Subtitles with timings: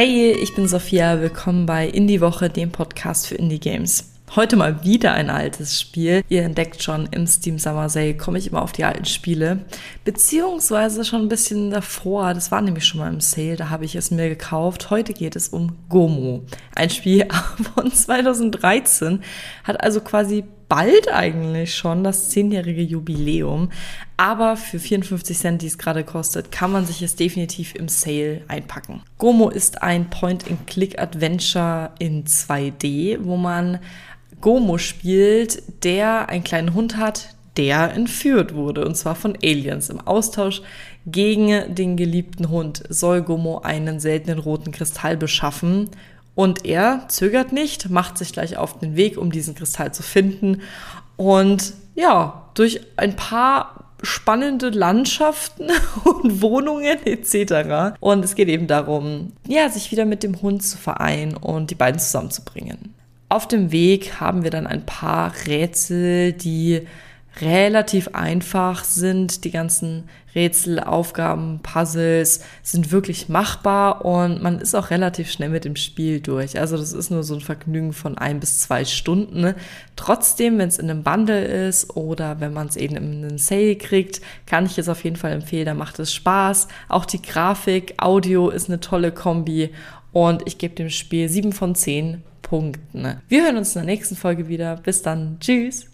[0.00, 4.12] Hey, ich bin Sophia, willkommen bei Indie Woche, dem Podcast für Indie Games.
[4.36, 6.22] Heute mal wieder ein altes Spiel.
[6.28, 9.64] Ihr entdeckt schon, im Steam Summer Sale komme ich immer auf die alten Spiele.
[10.04, 12.32] Beziehungsweise schon ein bisschen davor.
[12.32, 14.90] Das war nämlich schon mal im Sale, da habe ich es mir gekauft.
[14.90, 16.44] Heute geht es um Gomo.
[16.76, 17.26] Ein Spiel
[17.74, 19.24] von 2013.
[19.64, 23.70] Hat also quasi bald eigentlich schon das zehnjährige Jubiläum.
[24.16, 28.42] Aber für 54 Cent, die es gerade kostet, kann man sich es definitiv im Sale
[28.48, 29.02] einpacken.
[29.18, 33.78] Gomo ist ein Point-and-Click-Adventure in 2D, wo man
[34.40, 39.90] Gomo spielt, der einen kleinen Hund hat, der entführt wurde, und zwar von Aliens.
[39.90, 40.62] Im Austausch
[41.06, 45.90] gegen den geliebten Hund soll Gomo einen seltenen roten Kristall beschaffen.
[46.38, 50.62] Und er zögert nicht, macht sich gleich auf den Weg, um diesen Kristall zu finden.
[51.16, 55.66] Und ja, durch ein paar spannende Landschaften
[56.04, 57.96] und Wohnungen etc.
[57.98, 61.74] Und es geht eben darum, ja, sich wieder mit dem Hund zu vereinen und die
[61.74, 62.94] beiden zusammenzubringen.
[63.28, 66.86] Auf dem Weg haben wir dann ein paar Rätsel, die
[67.40, 69.44] relativ einfach sind.
[69.44, 75.64] Die ganzen Rätsel, Aufgaben, Puzzles sind wirklich machbar und man ist auch relativ schnell mit
[75.64, 76.58] dem Spiel durch.
[76.58, 79.54] Also das ist nur so ein Vergnügen von ein bis zwei Stunden.
[79.96, 83.76] Trotzdem, wenn es in einem Bundle ist oder wenn man es eben in einen Sale
[83.76, 85.66] kriegt, kann ich es auf jeden Fall empfehlen.
[85.66, 86.68] Da macht es Spaß.
[86.88, 89.70] Auch die Grafik, Audio ist eine tolle Kombi
[90.12, 93.20] und ich gebe dem Spiel sieben von zehn Punkten.
[93.28, 94.76] Wir hören uns in der nächsten Folge wieder.
[94.76, 95.38] Bis dann.
[95.40, 95.86] Tschüss.